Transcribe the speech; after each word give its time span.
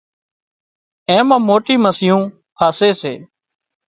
اين 1.09 1.21
مان 1.29 1.41
موٽي 1.47 1.75
مسيون 1.83 2.21
ڦاسي 2.59 2.89
سي 3.01 3.13